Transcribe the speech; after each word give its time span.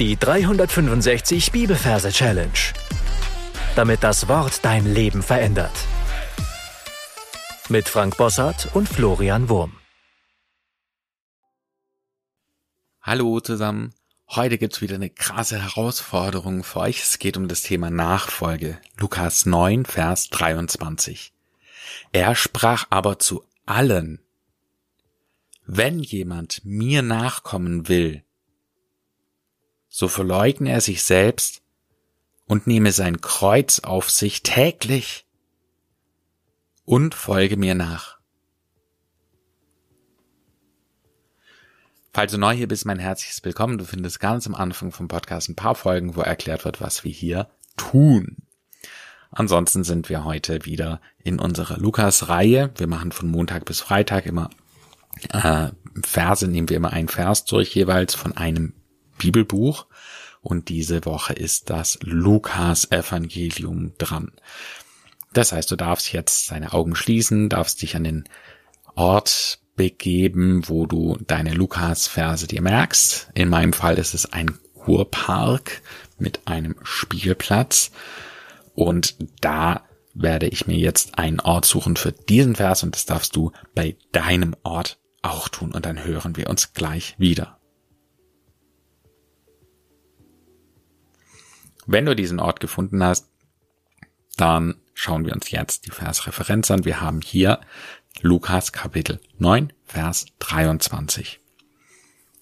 Die 0.00 0.16
365 0.16 1.52
Bibelverse 1.52 2.10
Challenge. 2.10 2.50
Damit 3.76 4.02
das 4.02 4.26
Wort 4.26 4.64
dein 4.64 4.92
Leben 4.92 5.22
verändert. 5.22 5.70
Mit 7.68 7.88
Frank 7.88 8.16
Bossart 8.16 8.74
und 8.74 8.88
Florian 8.88 9.48
Wurm. 9.48 9.76
Hallo 13.02 13.38
zusammen. 13.38 13.94
Heute 14.30 14.58
gibt's 14.58 14.80
wieder 14.80 14.96
eine 14.96 15.10
krasse 15.10 15.62
Herausforderung 15.62 16.64
für 16.64 16.80
euch. 16.80 17.00
Es 17.00 17.20
geht 17.20 17.36
um 17.36 17.46
das 17.46 17.62
Thema 17.62 17.88
Nachfolge. 17.88 18.80
Lukas 18.98 19.46
9, 19.46 19.84
Vers 19.84 20.28
23. 20.30 21.32
Er 22.10 22.34
sprach 22.34 22.88
aber 22.90 23.20
zu 23.20 23.44
allen. 23.64 24.18
Wenn 25.66 26.00
jemand 26.00 26.62
mir 26.64 27.02
nachkommen 27.02 27.86
will, 27.86 28.24
so 29.96 30.08
verleugne 30.08 30.72
er 30.72 30.80
sich 30.80 31.04
selbst 31.04 31.62
und 32.46 32.66
nehme 32.66 32.90
sein 32.90 33.20
Kreuz 33.20 33.78
auf 33.78 34.10
sich 34.10 34.42
täglich 34.42 35.24
und 36.84 37.14
folge 37.14 37.56
mir 37.56 37.76
nach. 37.76 38.18
Falls 42.12 42.32
du 42.32 42.38
neu 42.38 42.56
hier 42.56 42.66
bist, 42.66 42.86
mein 42.86 42.98
herzliches 42.98 43.44
Willkommen. 43.44 43.78
Du 43.78 43.84
findest 43.84 44.18
ganz 44.18 44.48
am 44.48 44.56
Anfang 44.56 44.90
vom 44.90 45.06
Podcast 45.06 45.48
ein 45.48 45.54
paar 45.54 45.76
Folgen, 45.76 46.16
wo 46.16 46.22
erklärt 46.22 46.64
wird, 46.64 46.80
was 46.80 47.04
wir 47.04 47.12
hier 47.12 47.48
tun. 47.76 48.38
Ansonsten 49.30 49.84
sind 49.84 50.08
wir 50.08 50.24
heute 50.24 50.64
wieder 50.64 51.00
in 51.22 51.38
unserer 51.38 51.78
Lukas-Reihe. 51.78 52.72
Wir 52.76 52.88
machen 52.88 53.12
von 53.12 53.30
Montag 53.30 53.64
bis 53.64 53.80
Freitag 53.80 54.26
immer 54.26 54.50
äh, 55.30 55.68
Verse, 56.02 56.48
nehmen 56.48 56.68
wir 56.68 56.78
immer 56.78 56.92
einen 56.92 57.08
Vers 57.08 57.44
durch, 57.44 57.72
jeweils 57.76 58.16
von 58.16 58.36
einem 58.36 58.74
Bibelbuch 59.24 59.86
und 60.42 60.68
diese 60.68 61.04
Woche 61.06 61.32
ist 61.32 61.70
das 61.70 61.98
Lukas 62.02 62.90
Evangelium 62.90 63.92
dran. 63.96 64.32
Das 65.32 65.52
heißt, 65.52 65.70
du 65.70 65.76
darfst 65.76 66.12
jetzt 66.12 66.50
deine 66.50 66.72
Augen 66.72 66.94
schließen, 66.94 67.48
darfst 67.48 67.80
dich 67.82 67.96
an 67.96 68.04
den 68.04 68.24
Ort 68.94 69.58
begeben, 69.74 70.68
wo 70.68 70.86
du 70.86 71.18
deine 71.26 71.54
Lukas-Verse 71.54 72.46
dir 72.46 72.62
merkst. 72.62 73.30
In 73.34 73.48
meinem 73.48 73.72
Fall 73.72 73.98
ist 73.98 74.14
es 74.14 74.32
ein 74.32 74.58
Kurpark 74.74 75.80
mit 76.18 76.46
einem 76.46 76.76
Spielplatz 76.82 77.90
und 78.74 79.16
da 79.40 79.82
werde 80.12 80.46
ich 80.46 80.66
mir 80.66 80.76
jetzt 80.76 81.18
einen 81.18 81.40
Ort 81.40 81.64
suchen 81.64 81.96
für 81.96 82.12
diesen 82.12 82.54
Vers 82.54 82.82
und 82.82 82.94
das 82.94 83.06
darfst 83.06 83.34
du 83.34 83.50
bei 83.74 83.96
deinem 84.12 84.54
Ort 84.62 84.98
auch 85.22 85.48
tun 85.48 85.72
und 85.72 85.86
dann 85.86 86.04
hören 86.04 86.36
wir 86.36 86.50
uns 86.50 86.74
gleich 86.74 87.14
wieder. 87.18 87.58
Wenn 91.86 92.06
du 92.06 92.16
diesen 92.16 92.40
Ort 92.40 92.60
gefunden 92.60 93.02
hast, 93.04 93.28
dann 94.36 94.76
schauen 94.94 95.26
wir 95.26 95.34
uns 95.34 95.50
jetzt 95.50 95.86
die 95.86 95.90
Versreferenz 95.90 96.70
an. 96.70 96.84
Wir 96.84 97.00
haben 97.00 97.20
hier 97.20 97.60
Lukas 98.22 98.72
Kapitel 98.72 99.20
9, 99.38 99.72
Vers 99.84 100.26
23. 100.38 101.40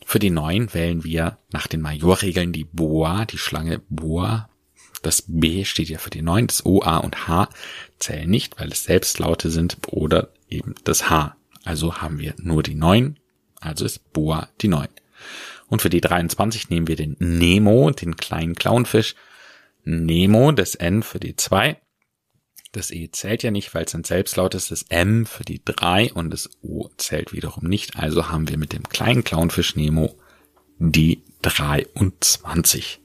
Für 0.04 0.18
die 0.18 0.30
9 0.30 0.74
wählen 0.74 1.04
wir 1.04 1.38
nach 1.52 1.66
den 1.66 1.80
Majorregeln 1.80 2.52
die 2.52 2.64
Boa, 2.64 3.24
die 3.24 3.38
Schlange 3.38 3.80
Boa. 3.88 4.48
Das 5.02 5.24
B 5.26 5.64
steht 5.64 5.88
ja 5.88 5.98
für 5.98 6.10
die 6.10 6.22
9, 6.22 6.46
das 6.46 6.64
O, 6.64 6.82
A 6.82 6.98
und 6.98 7.26
H 7.26 7.48
zählen 7.98 8.30
nicht, 8.30 8.60
weil 8.60 8.70
es 8.70 8.84
Selbstlaute 8.84 9.50
sind 9.50 9.78
oder 9.88 10.28
eben 10.48 10.74
das 10.84 11.10
H. 11.10 11.36
Also 11.64 12.00
haben 12.00 12.18
wir 12.18 12.34
nur 12.38 12.62
die 12.62 12.74
9, 12.74 13.18
also 13.60 13.84
ist 13.84 14.12
Boa 14.12 14.48
die 14.60 14.68
9. 14.68 14.88
Und 15.68 15.82
für 15.82 15.90
die 15.90 16.00
23 16.00 16.68
nehmen 16.68 16.86
wir 16.86 16.96
den 16.96 17.16
Nemo, 17.18 17.90
den 17.90 18.16
kleinen 18.16 18.54
Clownfisch, 18.54 19.14
Nemo, 19.84 20.52
das 20.52 20.74
N 20.74 21.02
für 21.02 21.20
die 21.20 21.36
2. 21.36 21.80
Das 22.72 22.90
E 22.90 23.10
zählt 23.10 23.42
ja 23.42 23.50
nicht, 23.50 23.74
weil 23.74 23.84
es 23.84 23.94
ein 23.94 24.04
Selbstlaut 24.04 24.54
ist. 24.54 24.70
Das 24.70 24.84
M 24.84 25.26
für 25.26 25.44
die 25.44 25.62
3 25.62 26.12
und 26.14 26.30
das 26.30 26.48
O 26.62 26.88
zählt 26.96 27.32
wiederum 27.32 27.64
nicht. 27.64 27.96
Also 27.96 28.30
haben 28.30 28.48
wir 28.48 28.56
mit 28.56 28.72
dem 28.72 28.88
kleinen 28.88 29.24
Clownfisch 29.24 29.76
Nemo 29.76 30.18
die 30.78 31.22
23. 31.42 33.00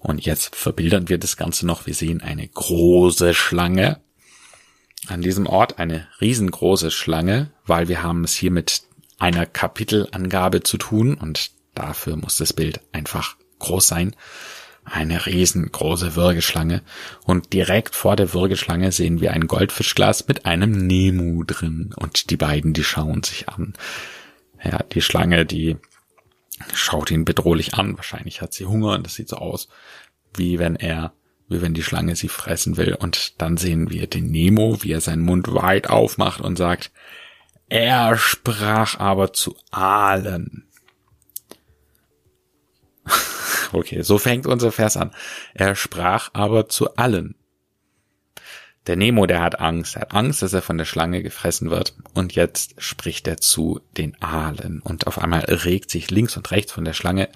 Und 0.00 0.24
jetzt 0.24 0.56
verbildern 0.56 1.08
wir 1.08 1.18
das 1.18 1.36
Ganze 1.36 1.66
noch. 1.66 1.86
Wir 1.86 1.94
sehen 1.94 2.20
eine 2.20 2.46
große 2.46 3.34
Schlange. 3.34 4.00
An 5.06 5.20
diesem 5.20 5.46
Ort 5.46 5.78
eine 5.78 6.08
riesengroße 6.20 6.90
Schlange, 6.90 7.52
weil 7.66 7.88
wir 7.88 8.02
haben 8.02 8.24
es 8.24 8.34
hier 8.34 8.50
mit 8.50 8.82
einer 9.18 9.46
Kapitelangabe 9.46 10.62
zu 10.62 10.78
tun 10.78 11.14
und 11.14 11.50
dafür 11.74 12.16
muss 12.16 12.36
das 12.36 12.52
Bild 12.52 12.80
einfach 12.92 13.36
groß 13.58 13.86
sein 13.86 14.16
eine 14.84 15.26
riesengroße 15.26 16.14
Würgeschlange 16.14 16.82
und 17.24 17.52
direkt 17.52 17.94
vor 17.94 18.16
der 18.16 18.34
Würgeschlange 18.34 18.92
sehen 18.92 19.20
wir 19.20 19.32
ein 19.32 19.46
Goldfischglas 19.46 20.28
mit 20.28 20.46
einem 20.46 20.86
Nemo 20.86 21.42
drin 21.44 21.94
und 21.96 22.30
die 22.30 22.36
beiden, 22.36 22.74
die 22.74 22.84
schauen 22.84 23.22
sich 23.22 23.48
an. 23.48 23.74
Ja, 24.62 24.78
die 24.82 25.00
Schlange, 25.00 25.46
die 25.46 25.76
schaut 26.72 27.10
ihn 27.10 27.24
bedrohlich 27.24 27.74
an. 27.74 27.96
Wahrscheinlich 27.96 28.40
hat 28.40 28.52
sie 28.52 28.66
Hunger 28.66 28.92
und 28.92 29.06
das 29.06 29.14
sieht 29.14 29.28
so 29.28 29.36
aus, 29.36 29.68
wie 30.34 30.58
wenn 30.58 30.76
er, 30.76 31.12
wie 31.48 31.60
wenn 31.62 31.74
die 31.74 31.82
Schlange 31.82 32.16
sie 32.16 32.28
fressen 32.28 32.76
will. 32.76 32.94
Und 32.94 33.40
dann 33.40 33.56
sehen 33.56 33.90
wir 33.90 34.06
den 34.06 34.30
Nemo, 34.30 34.82
wie 34.82 34.92
er 34.92 35.00
seinen 35.00 35.22
Mund 35.22 35.52
weit 35.52 35.88
aufmacht 35.88 36.40
und 36.40 36.56
sagt, 36.56 36.90
er 37.68 38.16
sprach 38.16 38.98
aber 38.98 39.32
zu 39.32 39.56
Aalen. 39.70 40.63
Okay, 43.74 44.02
so 44.02 44.18
fängt 44.18 44.46
unser 44.46 44.70
Vers 44.70 44.96
an. 44.96 45.10
Er 45.52 45.74
sprach 45.74 46.30
aber 46.32 46.68
zu 46.68 46.94
allen. 46.94 47.34
Der 48.86 48.94
Nemo, 48.94 49.26
der 49.26 49.42
hat 49.42 49.58
Angst. 49.58 49.96
Er 49.96 50.02
hat 50.02 50.14
Angst, 50.14 50.42
dass 50.42 50.52
er 50.52 50.62
von 50.62 50.78
der 50.78 50.84
Schlange 50.84 51.24
gefressen 51.24 51.70
wird. 51.70 51.96
Und 52.12 52.36
jetzt 52.36 52.80
spricht 52.80 53.26
er 53.26 53.38
zu 53.38 53.80
den 53.96 54.20
Aalen. 54.22 54.80
Und 54.80 55.08
auf 55.08 55.18
einmal 55.18 55.40
regt 55.40 55.90
sich 55.90 56.10
links 56.12 56.36
und 56.36 56.52
rechts 56.52 56.70
von 56.70 56.84
der 56.84 56.92
Schlange 56.92 57.28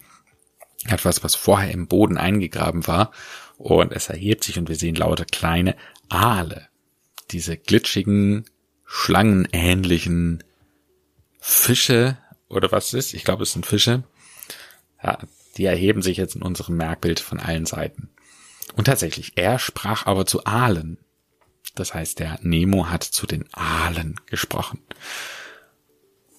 etwas, 0.86 1.24
was 1.24 1.34
vorher 1.34 1.72
im 1.72 1.88
Boden 1.88 2.18
eingegraben 2.18 2.86
war. 2.86 3.10
Und 3.56 3.92
es 3.92 4.08
erhebt 4.08 4.44
sich 4.44 4.58
und 4.58 4.68
wir 4.68 4.76
sehen 4.76 4.94
lauter 4.94 5.24
kleine 5.24 5.74
Aale. 6.08 6.68
Diese 7.32 7.56
glitschigen, 7.56 8.44
schlangenähnlichen 8.86 10.44
Fische 11.40 12.16
oder 12.48 12.70
was 12.70 12.94
ist? 12.94 13.12
Ich 13.12 13.24
glaube, 13.24 13.42
es 13.42 13.52
sind 13.52 13.66
Fische. 13.66 14.04
Ja, 15.02 15.18
die 15.58 15.64
erheben 15.64 16.02
sich 16.02 16.16
jetzt 16.16 16.36
in 16.36 16.42
unserem 16.42 16.76
Merkbild 16.76 17.20
von 17.20 17.40
allen 17.40 17.66
Seiten. 17.66 18.10
Und 18.76 18.84
tatsächlich, 18.84 19.32
er 19.36 19.58
sprach 19.58 20.06
aber 20.06 20.24
zu 20.24 20.44
Aalen. 20.46 20.98
Das 21.74 21.94
heißt, 21.94 22.20
der 22.20 22.38
Nemo 22.42 22.88
hat 22.88 23.02
zu 23.02 23.26
den 23.26 23.52
Aalen 23.52 24.20
gesprochen. 24.26 24.80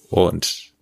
Und 0.08 0.72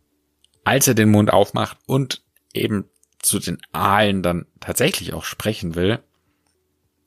als 0.64 0.86
er 0.86 0.94
den 0.94 1.10
Mund 1.10 1.32
aufmacht 1.32 1.78
und 1.86 2.22
eben 2.54 2.84
zu 3.18 3.40
den 3.40 3.58
Aalen 3.72 4.22
dann 4.22 4.46
tatsächlich 4.60 5.12
auch 5.12 5.24
sprechen 5.24 5.74
will, 5.74 5.98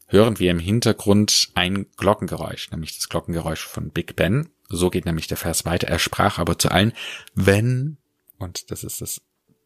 hören 0.08 0.40
wir 0.40 0.52
im 0.52 0.60
Hintergrund 0.60 1.50
ein 1.56 1.88
Glockengeräusch, 1.96 2.72
nämlich 2.72 2.96
das 2.96 3.08
Glockengeräusch 3.08 3.66
von 3.66 3.90
Big 3.90 4.18
Ben. 4.18 4.50
So 4.68 4.90
geht 4.90 5.06
nämlich 5.06 5.28
der 5.28 5.38
Vers 5.38 5.66
weiter. 5.66 5.88
Er 5.88 6.00
sprach 6.00 6.38
aber 6.38 6.60
zu 6.60 6.70
allen, 6.70 6.92
wenn, 7.34 7.98
und 8.38 8.72
das 8.72 8.84
ist 8.84 9.00
das 9.00 9.22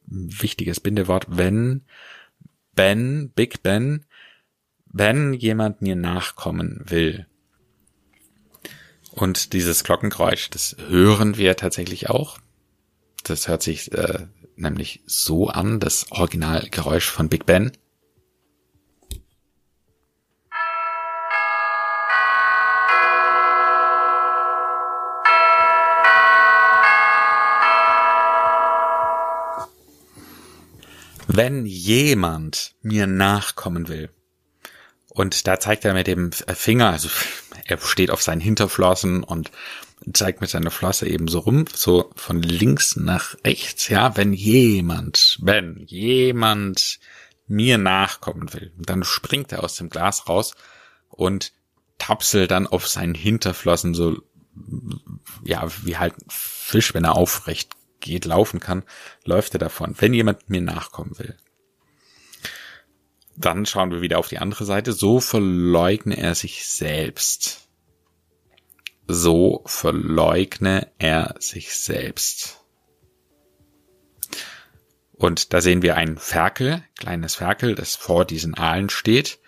wichtiges 0.08 0.80
Bindewort, 0.80 1.26
wenn 1.30 1.84
Ben, 2.74 3.32
Big 3.36 3.64
Ben, 3.64 4.06
wenn 4.86 5.34
jemand 5.34 5.82
mir 5.82 5.96
nachkommen 5.96 6.84
will. 6.86 7.26
Und 9.12 9.54
dieses 9.54 9.84
Glockengeräusch, 9.84 10.50
das 10.50 10.76
hören 10.88 11.38
wir 11.38 11.56
tatsächlich 11.56 12.10
auch. 12.10 12.38
Das 13.24 13.48
hört 13.48 13.64
sich 13.64 13.92
äh, 13.94 14.28
nämlich 14.56 15.02
so 15.06 15.48
an, 15.48 15.80
das 15.80 16.12
Originalgeräusch 16.12 17.10
von 17.10 17.30
Big 17.30 17.46
Ben. 17.46 17.72
Wenn 31.36 31.66
jemand 31.66 32.76
mir 32.82 33.08
nachkommen 33.08 33.88
will, 33.88 34.10
und 35.10 35.48
da 35.48 35.60
zeigt 35.60 35.86
er 35.86 35.94
mit 35.94 36.08
dem 36.08 36.32
Finger, 36.32 36.90
also 36.90 37.10
er 37.66 37.78
steht 37.80 38.12
auf 38.12 38.22
seinen 38.22 38.42
Hinterflossen 38.42 39.24
und 39.24 39.52
zeigt 40.14 40.42
mit 40.42 40.50
seiner 40.50 40.72
Flosse 40.72 41.08
eben 41.08 41.28
so 41.28 41.40
rum, 41.40 41.66
so 41.74 42.12
von 42.16 42.42
links 42.42 42.96
nach 42.98 43.36
rechts, 43.46 43.88
ja, 43.88 44.18
wenn 44.18 44.34
jemand, 44.34 45.40
wenn 45.42 45.78
jemand 45.88 47.00
mir 47.48 47.78
nachkommen 47.78 48.54
will, 48.54 48.74
dann 48.78 49.04
springt 49.04 49.52
er 49.52 49.64
aus 49.64 49.76
dem 49.76 49.90
Glas 49.90 50.28
raus 50.28 50.54
und 51.10 51.54
tapselt 51.98 52.52
dann 52.52 52.68
auf 52.68 52.88
seinen 52.88 53.16
Hinterflossen 53.16 53.94
so, 53.94 54.22
ja, 55.44 55.66
wie 55.84 55.98
halt 55.98 56.16
ein 56.18 56.30
Fisch, 56.30 56.94
wenn 56.94 57.06
er 57.06 57.16
aufrecht 57.16 57.72
geht, 58.00 58.26
laufen 58.26 58.60
kann, 58.60 58.84
läuft 59.24 59.54
er 59.56 59.60
davon, 59.60 59.96
wenn 60.00 60.14
jemand 60.14 60.50
mir 60.50 60.62
nachkommen 60.62 61.18
will. 61.18 61.36
Dann 63.38 63.66
schauen 63.66 63.92
wir 63.92 64.02
wieder 64.02 64.18
auf 64.18 64.30
die 64.30 64.38
andere 64.38 64.66
Seite. 64.66 64.94
So 64.94 65.20
verleugne 65.20 66.18
er 66.18 66.36
sich 66.36 66.66
selbst. 66.68 67.68
So 69.08 69.62
verleugne 69.66 70.90
er 70.98 71.36
sich 71.40 71.76
selbst. 71.76 72.62
Und 75.14 75.54
da 75.54 75.62
sehen 75.62 75.82
wir 75.82 75.96
ein 75.96 76.18
Ferkel, 76.18 76.84
kleines 76.98 77.36
Ferkel, 77.36 77.76
das 77.76 77.96
vor 77.96 78.26
diesen 78.26 78.54
Aalen 78.56 78.90
steht 78.90 79.40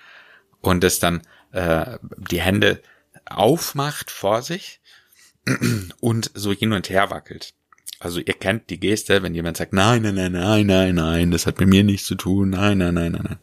und 0.61 0.83
das 0.83 0.99
dann 0.99 1.21
äh, 1.51 1.97
die 2.17 2.41
Hände 2.41 2.81
aufmacht 3.25 4.11
vor 4.11 4.41
sich 4.41 4.79
und 5.99 6.31
so 6.33 6.51
hin 6.51 6.73
und 6.73 6.89
her 6.89 7.09
wackelt. 7.09 7.53
Also 7.99 8.19
ihr 8.19 8.33
kennt 8.33 8.69
die 8.69 8.79
Geste, 8.79 9.23
wenn 9.23 9.33
jemand 9.33 9.57
sagt, 9.57 9.73
nein, 9.73 10.03
nein, 10.03 10.15
nein, 10.15 10.31
nein, 10.31 10.65
nein, 10.67 10.95
nein, 10.95 11.31
das 11.31 11.47
hat 11.47 11.59
mit 11.59 11.69
mir 11.69 11.83
nichts 11.83 12.07
zu 12.07 12.15
tun, 12.15 12.51
nein, 12.51 12.77
nein, 12.77 12.93
nein, 12.93 13.13
nein, 13.13 13.23
nein. 13.23 13.39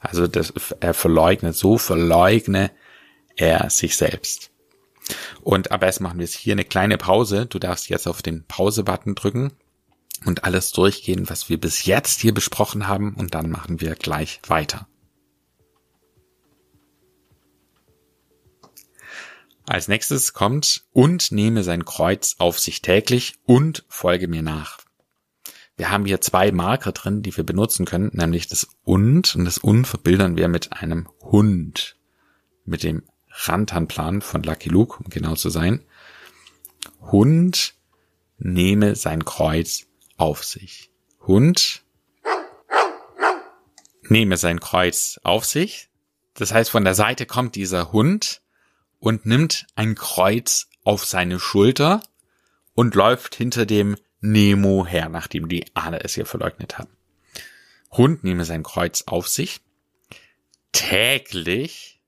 Also 0.00 0.26
das, 0.26 0.52
er 0.80 0.94
verleugnet, 0.94 1.54
so 1.54 1.78
verleugne 1.78 2.72
er 3.36 3.70
sich 3.70 3.96
selbst. 3.96 4.50
Und 5.40 5.70
aber 5.70 5.86
erst 5.86 6.00
machen 6.00 6.18
wir 6.18 6.24
jetzt 6.24 6.34
hier 6.34 6.54
eine 6.54 6.64
kleine 6.64 6.98
Pause. 6.98 7.46
Du 7.46 7.58
darfst 7.58 7.88
jetzt 7.88 8.06
auf 8.06 8.22
den 8.22 8.44
Pause-Button 8.44 9.14
drücken 9.14 9.52
und 10.24 10.44
alles 10.44 10.72
durchgehen, 10.72 11.28
was 11.28 11.48
wir 11.48 11.58
bis 11.58 11.84
jetzt 11.84 12.20
hier 12.20 12.34
besprochen 12.34 12.88
haben 12.88 13.14
und 13.14 13.34
dann 13.34 13.50
machen 13.50 13.80
wir 13.80 13.94
gleich 13.94 14.40
weiter. 14.46 14.88
Als 19.66 19.88
nächstes 19.88 20.32
kommt 20.32 20.84
und 20.92 21.30
nehme 21.30 21.62
sein 21.62 21.84
Kreuz 21.84 22.36
auf 22.38 22.58
sich 22.58 22.82
täglich 22.82 23.34
und 23.46 23.84
folge 23.88 24.28
mir 24.28 24.42
nach. 24.42 24.78
Wir 25.76 25.90
haben 25.90 26.04
hier 26.04 26.20
zwei 26.20 26.52
Marker 26.52 26.92
drin, 26.92 27.22
die 27.22 27.36
wir 27.36 27.44
benutzen 27.44 27.86
können, 27.86 28.10
nämlich 28.12 28.48
das 28.48 28.68
und 28.84 29.34
und 29.34 29.44
das 29.44 29.58
und 29.58 29.86
verbildern 29.86 30.36
wir 30.36 30.48
mit 30.48 30.72
einem 30.72 31.08
Hund, 31.20 31.96
mit 32.64 32.82
dem 32.82 33.02
Rantanplan 33.30 34.20
von 34.20 34.42
Lucky 34.42 34.68
Luke, 34.68 34.98
um 35.02 35.08
genau 35.08 35.34
zu 35.34 35.48
sein. 35.48 35.84
Hund 37.00 37.74
nehme 38.38 38.96
sein 38.96 39.24
Kreuz 39.24 39.86
auf 40.16 40.44
sich. 40.44 40.90
Hund 41.20 41.84
nehme 44.02 44.36
sein 44.36 44.60
Kreuz 44.60 45.18
auf 45.22 45.44
sich. 45.44 45.88
Das 46.34 46.52
heißt, 46.52 46.70
von 46.70 46.84
der 46.84 46.94
Seite 46.94 47.24
kommt 47.24 47.54
dieser 47.54 47.92
Hund 47.92 48.41
und 49.02 49.26
nimmt 49.26 49.66
ein 49.74 49.96
Kreuz 49.96 50.68
auf 50.84 51.04
seine 51.04 51.40
Schulter 51.40 52.04
und 52.72 52.94
läuft 52.94 53.34
hinter 53.34 53.66
dem 53.66 53.96
Nemo 54.20 54.86
her, 54.86 55.08
nachdem 55.08 55.48
die 55.48 55.64
alle 55.74 55.98
es 56.04 56.14
hier 56.14 56.24
verleugnet 56.24 56.78
haben. 56.78 56.96
Hund 57.90 58.22
nehme 58.22 58.44
sein 58.44 58.62
Kreuz 58.62 59.02
auf 59.06 59.26
sich. 59.26 59.60
Täglich. 60.70 62.00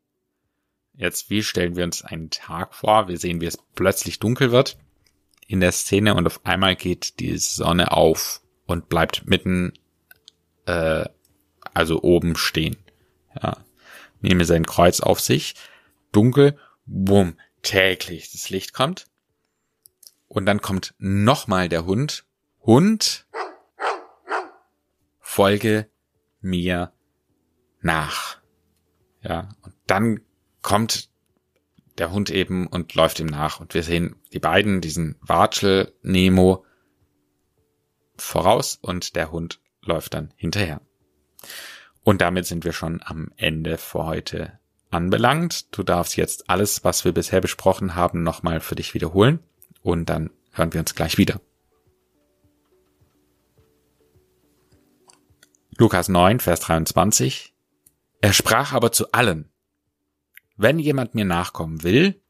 Jetzt, 0.93 1.31
wie 1.31 1.43
stellen 1.43 1.75
wir 1.75 1.83
uns 1.83 2.05
einen 2.05 2.31
Tag 2.31 2.77
vor? 2.77 3.09
Wir 3.09 3.19
sehen, 3.19 3.41
wie 3.41 3.47
es 3.47 3.59
plötzlich 3.75 4.21
dunkel 4.21 4.53
wird 4.53 4.79
in 5.49 5.59
der 5.59 5.73
Szene 5.73 6.15
und 6.15 6.29
auf 6.29 6.47
einmal 6.47 6.77
geht 6.77 7.19
die 7.19 7.37
Sonne 7.39 7.91
auf 7.91 8.41
und 8.67 8.89
bleibt 8.89 9.27
mitten, 9.27 9.73
äh, 10.67 11.07
also 11.75 12.03
oben 12.03 12.37
stehen. 12.37 12.77
Ja. 13.43 13.57
Nehme 14.21 14.45
sein 14.45 14.65
Kreuz 14.65 15.01
auf 15.01 15.21
sich. 15.21 15.57
Dunkel 16.13 16.57
bumm, 16.87 17.39
täglich 17.63 18.33
das 18.33 18.51
Licht 18.51 18.73
kommt. 18.73 19.07
Und 20.29 20.47
dann 20.47 20.61
kommt 20.61 20.95
nochmal 20.99 21.69
der 21.69 21.85
Hund. 21.85 22.25
Hund, 22.61 23.27
folge 25.21 25.91
mir 26.41 26.93
nach. 27.81 28.39
Ja, 29.23 29.49
und 29.63 29.75
dann 29.87 30.21
kommt 30.63 31.11
der 31.99 32.11
Hund 32.11 32.31
eben 32.31 32.67
und 32.67 32.95
läuft 32.95 33.21
ihm 33.21 33.27
nach. 33.27 33.61
Und 33.61 33.75
wir 33.75 33.83
sehen 33.83 34.17
die 34.33 34.39
beiden, 34.39 34.81
diesen 34.81 35.17
Watschel, 35.21 35.95
Nemo, 36.03 36.65
voraus 38.17 38.79
und 38.81 39.17
der 39.17 39.31
Hund 39.31 39.61
läuft 39.83 40.15
dann 40.15 40.33
hinterher. 40.37 40.81
Und 42.03 42.21
damit 42.21 42.47
sind 42.47 42.65
wir 42.65 42.73
schon 42.73 43.01
am 43.03 43.31
Ende 43.37 43.79
für 43.79 44.05
heute 44.05 44.59
anbelangt. 44.95 45.77
Du 45.77 45.83
darfst 45.83 46.17
jetzt 46.17 46.49
alles, 46.49 46.85
was 46.85 47.05
wir 47.05 47.13
bisher 47.13 47.41
besprochen 47.41 47.95
haben, 47.95 48.23
nochmal 48.23 48.61
für 48.61 48.75
dich 48.75 48.95
wiederholen 48.95 49.41
und 49.83 50.09
dann 50.09 50.31
hören 50.53 50.73
wir 50.73 50.81
uns 50.81 50.95
gleich 50.95 51.19
wieder. 51.19 51.41
Lukas 55.77 56.09
9, 56.09 56.39
Vers 56.39 56.61
23. 56.61 57.53
Er 58.21 58.33
sprach 58.33 58.73
aber 58.73 58.93
zu 58.93 59.11
allen, 59.13 59.51
wenn 60.57 60.79
jemand 60.79 61.15
mir 61.15 61.25
nachkommen 61.25 61.83
will, 61.83 62.23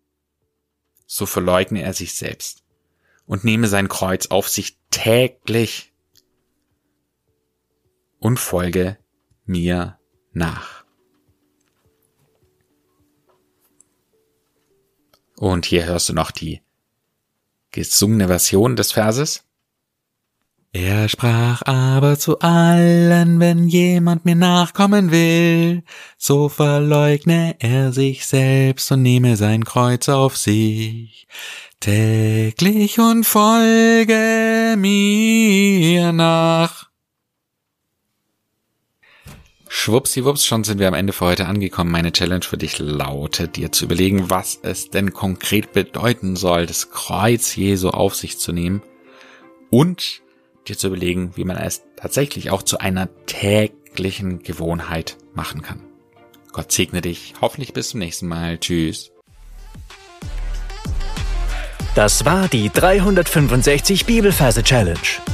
so 1.06 1.26
verleugne 1.26 1.82
er 1.82 1.92
sich 1.92 2.14
selbst 2.14 2.64
und 3.26 3.44
nehme 3.44 3.68
sein 3.68 3.88
Kreuz 3.88 4.28
auf 4.28 4.48
sich 4.48 4.78
täglich 4.90 5.92
und 8.18 8.40
folge 8.40 8.98
mir 9.44 9.98
nach. 10.32 10.83
Und 15.36 15.66
hier 15.66 15.84
hörst 15.84 16.08
du 16.08 16.12
noch 16.12 16.30
die 16.30 16.60
gesungene 17.70 18.28
Version 18.28 18.76
des 18.76 18.92
Verses. 18.92 19.44
Er 20.72 21.08
sprach 21.08 21.62
aber 21.66 22.18
zu 22.18 22.40
allen, 22.40 23.38
wenn 23.38 23.68
jemand 23.68 24.24
mir 24.24 24.34
nachkommen 24.34 25.12
will, 25.12 25.84
so 26.18 26.48
verleugne 26.48 27.54
er 27.60 27.92
sich 27.92 28.26
selbst 28.26 28.90
und 28.90 29.02
nehme 29.02 29.36
sein 29.36 29.64
Kreuz 29.64 30.08
auf 30.08 30.36
sich, 30.36 31.28
täglich 31.78 32.98
und 32.98 33.22
folge 33.24 34.74
mir 34.76 36.12
nach. 36.12 36.90
Schwuppsiwupps, 39.76 40.46
schon 40.46 40.62
sind 40.62 40.78
wir 40.78 40.86
am 40.86 40.94
Ende 40.94 41.12
für 41.12 41.26
heute 41.26 41.46
angekommen. 41.46 41.90
Meine 41.90 42.12
Challenge 42.12 42.44
für 42.44 42.56
dich 42.56 42.78
lautet, 42.78 43.56
dir 43.56 43.72
zu 43.72 43.86
überlegen, 43.86 44.30
was 44.30 44.60
es 44.62 44.88
denn 44.88 45.12
konkret 45.12 45.72
bedeuten 45.72 46.36
soll, 46.36 46.64
das 46.64 46.90
Kreuz 46.90 47.56
Jesu 47.56 47.88
auf 47.88 48.14
sich 48.14 48.38
zu 48.38 48.52
nehmen 48.52 48.82
und 49.70 50.22
dir 50.68 50.78
zu 50.78 50.86
überlegen, 50.86 51.32
wie 51.34 51.44
man 51.44 51.56
es 51.56 51.82
tatsächlich 51.96 52.50
auch 52.50 52.62
zu 52.62 52.78
einer 52.78 53.08
täglichen 53.26 54.44
Gewohnheit 54.44 55.18
machen 55.34 55.60
kann. 55.60 55.80
Gott 56.52 56.70
segne 56.70 57.00
dich. 57.00 57.34
Hoffentlich 57.40 57.72
bis 57.72 57.90
zum 57.90 57.98
nächsten 57.98 58.28
Mal. 58.28 58.58
Tschüss. 58.58 59.10
Das 61.96 62.24
war 62.24 62.46
die 62.46 62.70
365 62.70 64.06
Bibelferse 64.06 64.62
Challenge. 64.62 65.33